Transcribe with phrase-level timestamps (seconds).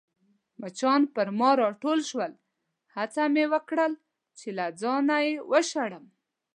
[0.61, 2.33] مچان پر ما راټول شول،
[2.95, 3.93] هڅه مې وکړل
[4.39, 6.05] چي له ځانه يې وشړم.